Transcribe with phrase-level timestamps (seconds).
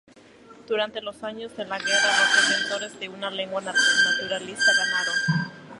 [0.67, 5.53] Durante los años de la guerra, los defensores de una lengua naturalista ganaron.